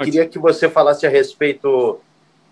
[0.00, 1.98] Queria que você falasse a respeito,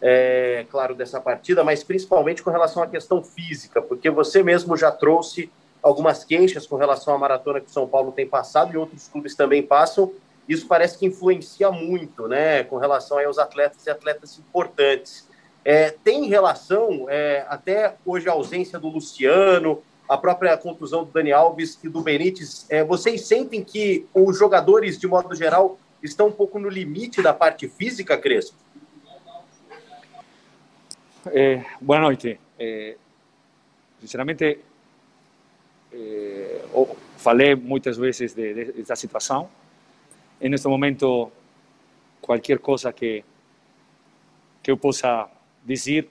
[0.02, 4.90] é, claro, dessa partida, mas principalmente com relação à questão física, porque você mesmo já
[4.90, 5.48] trouxe
[5.80, 9.36] algumas queixas com relação à maratona que o São Paulo tem passado e outros clubes
[9.36, 10.12] também passam.
[10.48, 15.28] Isso parece que influencia muito, né, com relação aos atletas e atletas importantes.
[15.64, 21.30] É, tem relação, é, até hoje, a ausência do Luciano, a própria contusão do Dani
[21.30, 22.66] Alves e do Benítez.
[22.68, 27.32] É, vocês sentem que os jogadores, de modo geral, estão um pouco no limite da
[27.32, 28.56] parte física, Crespo?
[31.26, 32.38] Eh, boa noite.
[32.58, 32.96] Eh,
[34.00, 34.60] sinceramente,
[35.92, 36.64] eh,
[37.16, 39.50] falei muitas vezes de, de, dessa situação.
[40.40, 41.32] Em este momento,
[42.20, 43.24] qualquer coisa que,
[44.62, 45.28] que eu possa
[45.64, 46.08] dizer,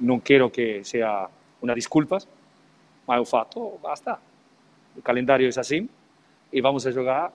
[0.00, 1.28] não quero que seja
[1.60, 2.18] uma desculpa,
[3.06, 4.18] mas o fato, basta.
[4.96, 5.88] O calendário é assim
[6.52, 7.32] e vamos a jogar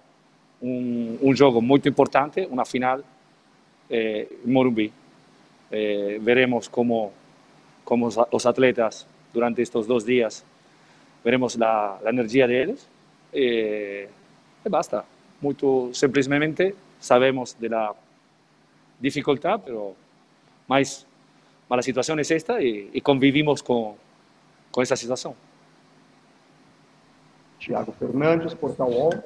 [0.62, 3.04] un, un gioco molto importante, una final
[3.90, 4.92] eh, Morumbi.
[5.72, 7.12] Eh, veremos cómo,
[7.84, 10.44] cómo los atletas durante estos dos días,
[11.24, 12.88] veremos la, la energía de ellos
[13.34, 14.10] eh,
[14.64, 15.04] y basta.
[15.42, 15.56] Muy
[15.92, 17.94] simplemente sabemos de la
[19.00, 19.94] dificultad, pero
[20.68, 21.06] más,
[21.68, 23.96] más la situación es esta y, y convivimos con,
[24.72, 25.34] con esa situación.
[27.60, 29.24] Tiago Fernandes, Portal UOL.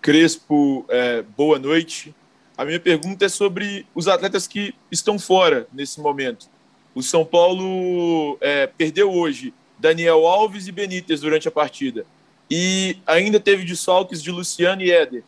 [0.00, 2.14] Crespo, é, boa noite.
[2.56, 6.48] A minha pergunta é sobre os atletas que estão fora nesse momento.
[6.94, 12.06] O São Paulo é, perdeu hoje Daniel Alves e Benítez durante a partida.
[12.50, 15.22] E ainda teve desfalques de Luciano e Éder.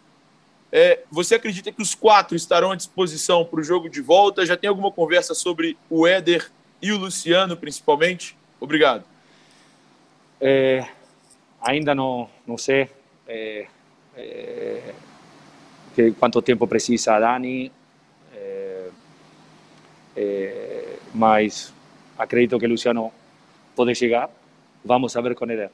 [0.70, 4.46] É, você acredita que os quatro estarão à disposição para o jogo de volta?
[4.46, 8.36] Já tem alguma conversa sobre o Éder e o Luciano, principalmente?
[8.60, 9.04] Obrigado.
[10.40, 10.86] É,
[11.60, 12.88] ainda não, não sei.
[13.26, 13.66] É,
[14.18, 14.94] eh,
[15.94, 17.70] que quanto tempo precisa Dani,
[18.34, 18.90] eh,
[20.16, 21.72] eh, mas
[22.18, 23.12] acredito que Luciano
[23.76, 24.28] pode chegar.
[24.84, 25.70] Vamos a ver com ele.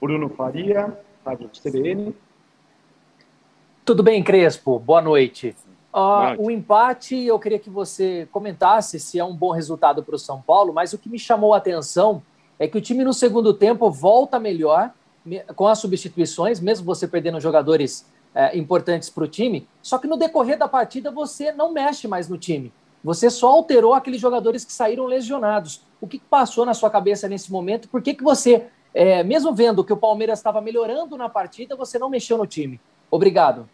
[0.00, 2.14] Bruno Faria, Rádio CBN.
[3.84, 4.78] Tudo bem, Crespo?
[4.78, 5.56] Boa noite.
[5.92, 10.18] Uh, o empate, eu queria que você comentasse se é um bom resultado para o
[10.18, 12.22] São Paulo, mas o que me chamou a atenção
[12.58, 14.92] é que o time no segundo tempo volta melhor
[15.54, 20.16] com as substituições, mesmo você perdendo jogadores é, importantes para o time, só que no
[20.16, 22.72] decorrer da partida você não mexe mais no time.
[23.04, 25.82] Você só alterou aqueles jogadores que saíram lesionados.
[26.00, 27.88] O que passou na sua cabeça nesse momento?
[27.88, 31.98] Por que, que você, é, mesmo vendo que o Palmeiras estava melhorando na partida, você
[31.98, 32.80] não mexeu no time?
[33.10, 33.68] Obrigado.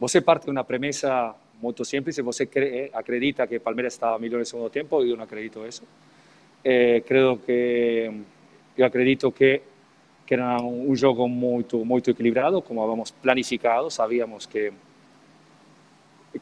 [0.00, 2.16] Você parte de uma premissa muito simples.
[2.16, 2.48] Você
[2.92, 5.82] acredita que o Palmeiras estava melhor no segundo tempo, eu não acredito nisso.
[6.68, 8.10] Eh, creio que
[8.76, 9.62] eu acredito que,
[10.26, 14.72] que era um jogo muito, muito equilibrado, como habíamos planificado, sabíamos que,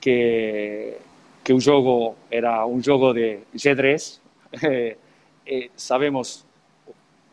[0.01, 0.95] que,
[1.45, 4.19] que o jogo era um jogo de xadrez,
[4.65, 4.97] eh,
[5.47, 6.47] eh, sabemos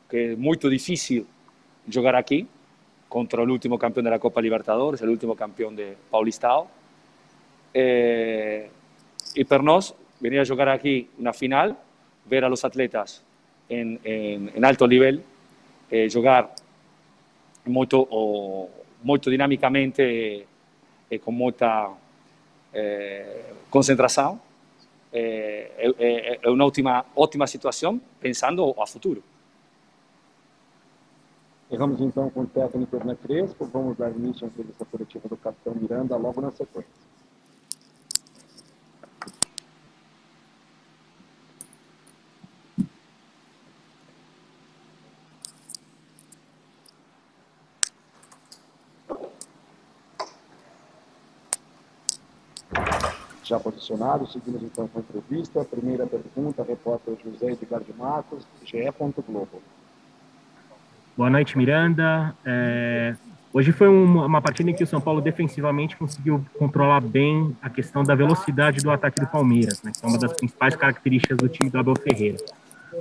[0.10, 1.26] que é muito difícil
[1.88, 2.46] jogar aqui
[3.08, 6.68] contra o último campeão da Copa Libertadores, o último campeão de Paulistão.
[7.74, 8.68] Eh,
[9.34, 11.74] e para nós, venir a jogar aqui na final,
[12.26, 13.24] ver a los atletas
[13.70, 15.24] en, en, en alto nivel,
[15.90, 16.54] eh, jogar
[17.66, 18.70] molto, oh,
[19.04, 20.46] molto dinamicamente
[21.08, 21.92] e con molta
[22.72, 24.40] eh, concentração.
[25.14, 27.46] É, é, é uma ótima, ótima
[28.22, 29.22] pensando a futuro.
[31.70, 33.66] Erramos então com o técnico Hernan Crespo.
[33.66, 37.11] Vamos dar início à entrevista coletiva do capitão Miranda logo na sequência.
[53.52, 54.28] Já posicionado.
[54.28, 55.64] Seguimos então com a entrevista.
[55.66, 58.78] Primeira pergunta, repórter José Edgar de Marcos, GE.
[59.28, 59.62] Globo.
[61.16, 62.34] Boa noite, Miranda.
[62.46, 63.16] É...
[63.54, 68.02] Hoje foi uma partida em que o São Paulo defensivamente conseguiu controlar bem a questão
[68.02, 71.70] da velocidade do ataque do Palmeiras, né, que é uma das principais características do time
[71.70, 72.38] do Abel Ferreira.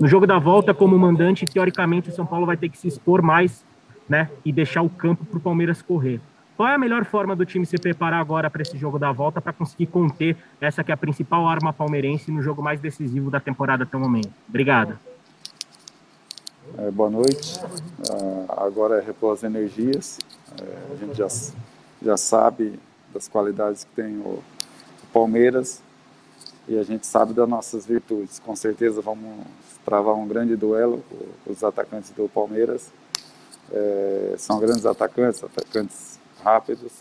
[0.01, 3.23] No jogo da volta, como mandante, teoricamente o São Paulo vai ter que se expor
[3.23, 3.65] mais
[4.09, 6.21] né, e deixar o campo para o Palmeiras correr.
[6.61, 9.41] Qual é a melhor forma do time se preparar agora para esse jogo da volta
[9.41, 13.41] para conseguir conter essa que é a principal arma palmeirense no jogo mais decisivo da
[13.41, 14.29] temporada até o momento?
[14.47, 14.99] Obrigado.
[16.77, 17.59] É, boa noite.
[18.11, 20.19] Uh, agora é repor as energias.
[20.61, 21.29] É, a gente já,
[22.03, 22.79] já sabe
[23.11, 24.43] das qualidades que tem o,
[25.15, 25.81] Palmeiras
[26.69, 28.39] e a gente sabe das nossas virtudes.
[28.39, 29.47] Com certeza vamos
[29.83, 32.93] travar um grande duelo com os atacantes do Palmeiras
[33.73, 36.93] É, são grandes atacantes, atacantes rápidos,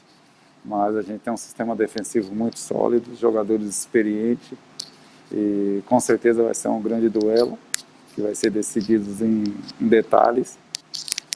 [0.64, 4.58] mas a gente tem um sistema defensivo muito sólido, jogadores experientes
[5.32, 7.58] e com certeza vai ser um grande duelo
[8.14, 9.44] que vai ser decidido em,
[9.80, 10.58] em detalhes.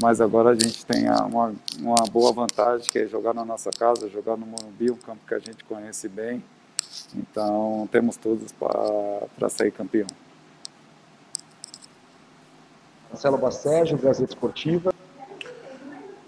[0.01, 4.09] Mas agora a gente tem uma, uma boa vantagem que é jogar na nossa casa,
[4.09, 6.43] jogar no Morumbi, um campo que a gente conhece bem.
[7.15, 10.07] Então temos todos para sair campeão.
[13.09, 14.92] Marcelo Basségio, Gazeta Esportiva.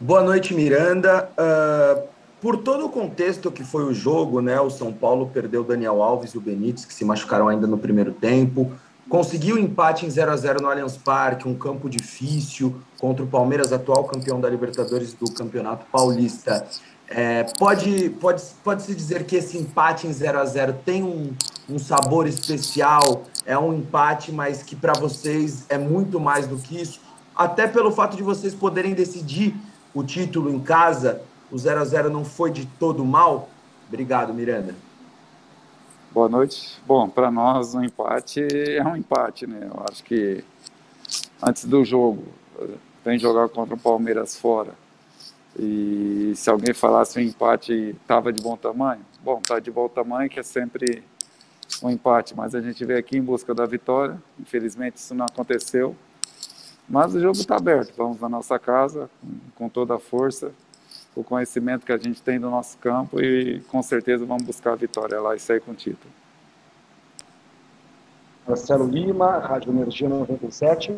[0.06, 1.28] Boa noite, Miranda.
[1.32, 2.04] Uh,
[2.40, 4.62] por todo o contexto que foi o jogo, né?
[4.62, 8.12] O São Paulo perdeu Daniel Alves e o Benítez, que se machucaram ainda no primeiro
[8.12, 8.72] tempo.
[9.10, 13.74] Conseguiu empate em 0 a 0 no Allianz Parque, um campo difícil contra o Palmeiras,
[13.74, 16.68] atual campeão da Libertadores do Campeonato Paulista.
[17.08, 21.34] É, pode, pode, pode se dizer que esse empate em 0 a 0 tem um,
[21.68, 26.80] um sabor especial, é um empate, mas que para vocês é muito mais do que
[26.80, 27.02] isso,
[27.36, 29.56] até pelo fato de vocês poderem decidir
[29.96, 33.50] o título em casa, o 0 a 0 não foi de todo mal.
[33.88, 34.76] Obrigado, Miranda.
[36.12, 36.82] Boa noite.
[36.86, 39.70] Bom, para nós um empate é um empate, né?
[39.74, 40.44] Eu acho que
[41.42, 42.26] antes do jogo,
[43.04, 44.74] tem jogar contra o Palmeiras fora.
[45.58, 50.30] E se alguém falasse um empate estava de bom tamanho, bom, tá de bom tamanho
[50.30, 51.04] que é sempre
[51.82, 54.22] um empate, mas a gente veio aqui em busca da vitória.
[54.40, 55.96] Infelizmente isso não aconteceu.
[56.88, 57.94] Mas o jogo está aberto.
[57.98, 59.10] Vamos na nossa casa
[59.56, 60.52] com toda a força,
[61.16, 64.76] o conhecimento que a gente tem do nosso campo e com certeza vamos buscar a
[64.76, 66.12] vitória lá e sair com o título.
[68.48, 70.96] Marcelo Lima, Rádio Energia 97.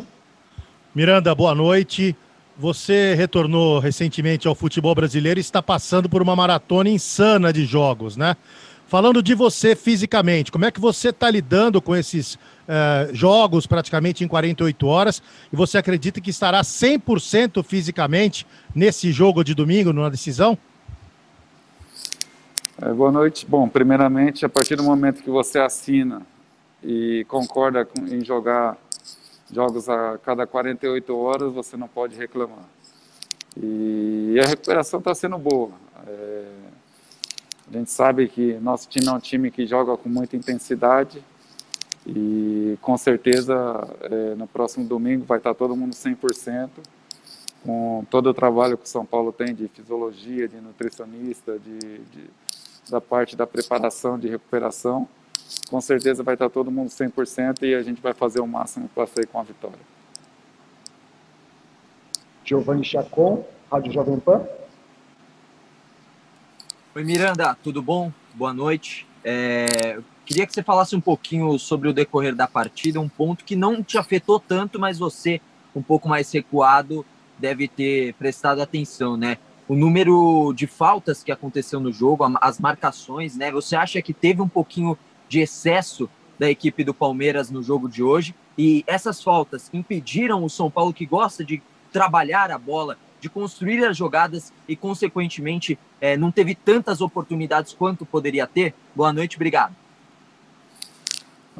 [0.93, 2.15] Miranda, boa noite.
[2.57, 8.17] Você retornou recentemente ao futebol brasileiro e está passando por uma maratona insana de jogos,
[8.17, 8.35] né?
[8.87, 14.23] Falando de você fisicamente, como é que você está lidando com esses uh, jogos praticamente
[14.23, 15.21] em 48 horas?
[15.51, 20.57] E você acredita que estará 100% fisicamente nesse jogo de domingo, numa decisão?
[22.79, 23.45] É, boa noite.
[23.45, 26.21] Bom, primeiramente, a partir do momento que você assina
[26.83, 28.77] e concorda com, em jogar
[29.51, 32.65] jogos a cada 48 horas, você não pode reclamar.
[33.55, 35.71] E a recuperação está sendo boa.
[36.05, 36.45] É,
[37.73, 41.23] a gente sabe que nosso time é um time que joga com muita intensidade
[42.07, 43.53] e com certeza
[44.01, 46.69] é, no próximo domingo vai estar todo mundo 100%,
[47.65, 52.29] com todo o trabalho que o São Paulo tem de fisiologia, de nutricionista, de, de
[52.89, 55.07] da parte da preparação de recuperação.
[55.69, 59.05] Com certeza vai estar todo mundo 100% e a gente vai fazer o máximo para
[59.07, 59.79] sair com a vitória.
[62.45, 64.47] Giovanni Chacon, Rádio Jovem Pan.
[66.95, 68.11] Oi, Miranda, tudo bom?
[68.33, 69.05] Boa noite.
[69.23, 73.55] É, queria que você falasse um pouquinho sobre o decorrer da partida, um ponto que
[73.55, 75.39] não te afetou tanto, mas você,
[75.73, 77.05] um pouco mais recuado,
[77.39, 79.37] deve ter prestado atenção, né?
[79.69, 83.51] O número de faltas que aconteceu no jogo, as marcações, né?
[83.51, 84.97] Você acha que teve um pouquinho
[85.29, 88.35] de excesso da equipe do Palmeiras no jogo de hoje?
[88.57, 93.85] E essas faltas impediram o São Paulo, que gosta de trabalhar a bola, de construir
[93.85, 98.73] as jogadas e, consequentemente, é, não teve tantas oportunidades quanto poderia ter?
[98.93, 99.86] Boa noite, obrigado.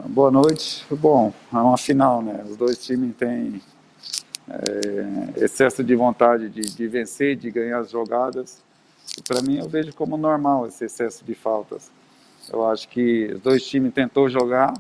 [0.05, 0.85] Boa noite.
[0.91, 2.45] Bom, é uma final, né?
[2.47, 3.59] Os dois times têm
[4.47, 8.61] é, excesso de vontade de, de, vencer, de ganhar as jogadas.
[9.27, 11.91] Para mim, eu vejo como normal esse excesso de faltas.
[12.53, 14.71] Eu acho que os dois times tentou jogar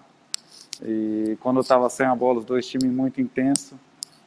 [0.83, 3.73] e quando estava sem a bola, os dois times muito intensos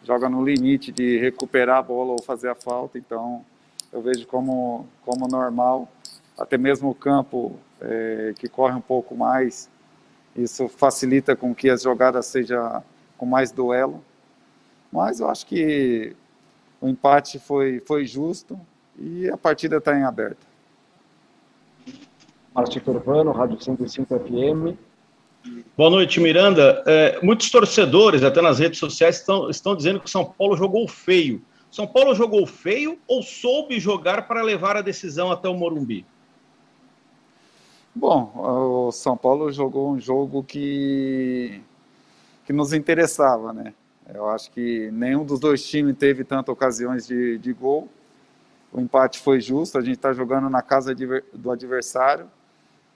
[0.03, 3.45] joga no limite de recuperar a bola ou fazer a falta, então
[3.93, 5.89] eu vejo como, como normal,
[6.39, 9.69] até mesmo o campo é, que corre um pouco mais,
[10.35, 12.83] isso facilita com que as jogadas sejam
[13.17, 14.03] com mais duelo,
[14.93, 16.15] mas eu acho que
[16.81, 18.59] o empate foi, foi justo
[18.99, 20.47] e a partida está em aberto.
[22.55, 24.77] Márcio Urbano, Rádio 105 FM.
[25.77, 26.83] Boa noite, Miranda.
[26.87, 30.87] É, muitos torcedores, até nas redes sociais, estão, estão dizendo que o São Paulo jogou
[30.87, 31.43] feio.
[31.71, 36.05] São Paulo jogou feio ou soube jogar para levar a decisão até o Morumbi?
[38.01, 41.61] Bom, o São Paulo jogou um jogo que,
[42.47, 43.75] que nos interessava, né?
[44.09, 47.91] Eu acho que nenhum dos dois times teve tantas ocasiões de, de gol.
[48.73, 50.95] O empate foi justo, a gente está jogando na casa
[51.35, 52.27] do adversário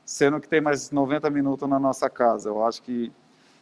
[0.06, 2.48] sendo que tem mais 90 minutos na nossa casa.
[2.48, 3.12] Eu acho que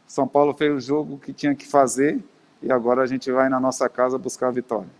[0.06, 2.22] São Paulo fez o jogo que tinha que fazer
[2.62, 4.90] e agora a gente vai na nossa casa buscar a vitória.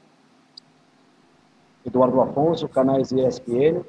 [1.86, 3.84] Eduardo Afonso, canais ESPN.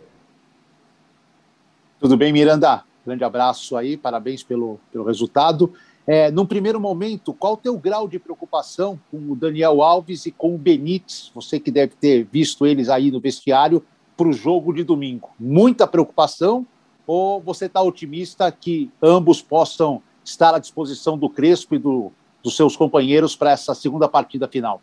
[2.03, 2.83] Tudo bem, Miranda?
[3.05, 5.73] Grande abraço aí, parabéns pelo, pelo resultado.
[6.05, 10.31] É, num primeiro momento, qual o teu grau de preocupação com o Daniel Alves e
[10.31, 11.31] com o Benítez?
[11.33, 13.81] Você que deve ter visto eles aí no vestiário
[14.17, 15.29] para o jogo de domingo.
[15.39, 16.67] Muita preocupação
[17.07, 22.11] ou você está otimista que ambos possam estar à disposição do Crespo e do,
[22.43, 24.81] dos seus companheiros para essa segunda partida final?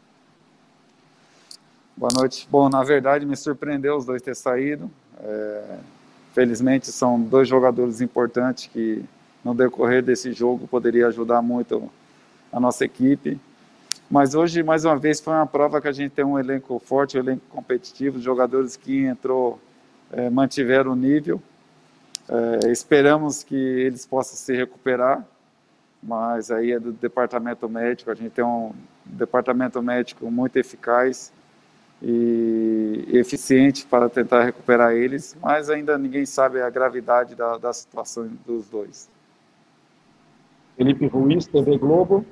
[1.94, 2.48] Boa noite.
[2.50, 4.90] Bom, na verdade, me surpreendeu os dois ter saído.
[5.22, 5.80] É,
[6.32, 9.04] felizmente, são dois jogadores importantes que,
[9.44, 11.90] no decorrer desse jogo, poderia ajudar muito
[12.52, 13.40] a nossa equipe.
[14.10, 17.16] Mas hoje, mais uma vez, foi uma prova que a gente tem um elenco forte,
[17.16, 19.60] um elenco competitivo, jogadores que entrou,
[20.10, 21.40] é, mantiveram o nível.
[22.28, 25.24] É, esperamos que eles possam se recuperar,
[26.02, 28.10] mas aí é do departamento médico.
[28.10, 28.72] A gente tem um
[29.04, 31.32] departamento médico muito eficaz
[32.02, 38.30] e eficiente para tentar recuperar eles, mas ainda ninguém sabe a gravidade da, da situação
[38.46, 39.08] dos dois.
[40.76, 42.24] Felipe Ruiz, TV Globo.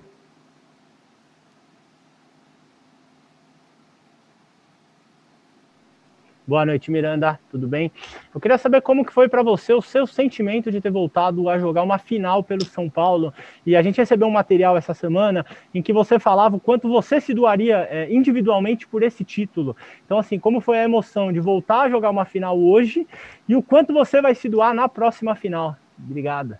[6.49, 7.39] Boa noite, Miranda.
[7.51, 7.93] Tudo bem?
[8.35, 11.59] Eu queria saber como que foi para você o seu sentimento de ter voltado a
[11.59, 13.35] jogar uma final pelo São Paulo.
[13.67, 17.21] E a gente recebeu um material essa semana em que você falava o quanto você
[17.21, 19.77] se doaria é, individualmente por esse título.
[20.07, 23.07] Então, assim, como foi a emoção de voltar a jogar uma final hoje
[23.47, 25.77] e o quanto você vai se doar na próxima final?
[26.03, 26.59] Obrigada.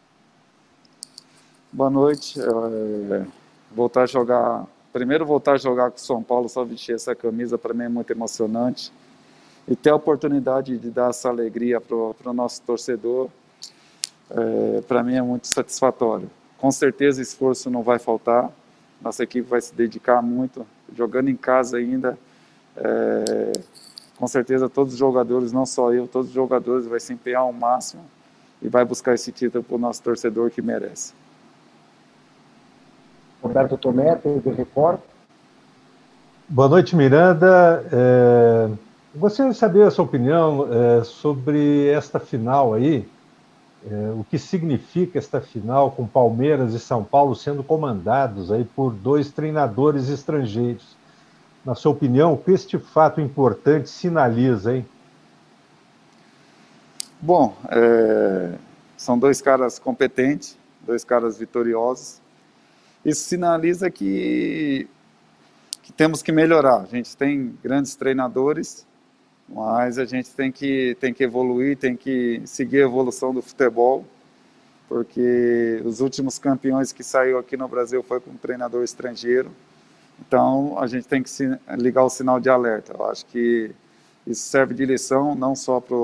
[1.73, 2.39] Boa noite.
[2.39, 3.25] É,
[3.75, 4.67] voltar a jogar.
[4.93, 7.89] Primeiro, voltar a jogar com o São Paulo, só vestir essa camisa, para mim é
[7.89, 8.93] muito emocionante
[9.69, 13.29] e ter a oportunidade de dar essa alegria para o nosso torcedor,
[14.31, 16.31] é, para mim é muito satisfatório.
[16.57, 18.51] Com certeza esforço não vai faltar,
[19.01, 22.19] nossa equipe vai se dedicar muito, jogando em casa ainda.
[22.77, 23.53] É,
[24.17, 27.53] com certeza todos os jogadores, não só eu, todos os jogadores vai se empenhar ao
[27.53, 28.03] máximo
[28.61, 31.13] e vai buscar esse título para o nosso torcedor que merece.
[33.41, 34.99] Roberto Tomé, TV Record.
[36.49, 37.85] Boa noite, Miranda.
[37.93, 38.88] É...
[39.15, 43.09] Gostaria de saber a sua opinião é, sobre esta final aí,
[43.91, 48.93] é, o que significa esta final com Palmeiras e São Paulo sendo comandados aí por
[48.93, 50.95] dois treinadores estrangeiros.
[51.65, 54.87] Na sua opinião, o que este fato importante sinaliza, hein?
[57.21, 58.57] Bom, é,
[58.95, 62.21] são dois caras competentes, dois caras vitoriosos.
[63.03, 64.87] Isso sinaliza que,
[65.83, 66.83] que temos que melhorar.
[66.83, 68.87] A gente tem grandes treinadores,
[69.49, 74.05] mas a gente tem que, tem que evoluir, tem que seguir a evolução do futebol,
[74.89, 79.51] porque os últimos campeões que saiu aqui no Brasil foi com um treinador estrangeiro,
[80.21, 81.31] então a gente tem que
[81.79, 82.95] ligar o sinal de alerta.
[82.99, 83.71] Eu acho que
[84.27, 85.97] isso serve de lição não só para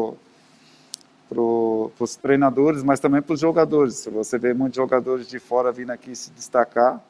[1.29, 4.07] pro, os treinadores, mas também para os jogadores.
[4.07, 7.03] Você vê muitos jogadores de fora vindo aqui se destacar,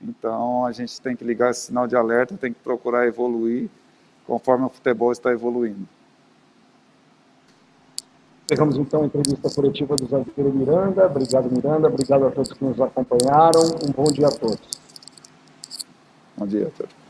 [0.00, 3.68] então a gente tem que ligar esse sinal de alerta, tem que procurar evoluir
[4.28, 5.88] conforme o futebol está evoluindo.
[8.46, 11.06] Chegamos então a entrevista coletiva do zagueiro Miranda.
[11.06, 11.88] Obrigado, Miranda.
[11.88, 13.62] Obrigado a todos que nos acompanharam.
[13.86, 14.60] Um bom dia a todos.
[16.36, 17.07] Bom dia a todos.